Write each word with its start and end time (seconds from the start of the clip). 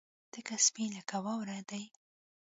تک 0.33 0.47
سپين 0.67 0.89
لکه 0.97 1.17
واورې 1.25 1.59
دي. 1.69 1.83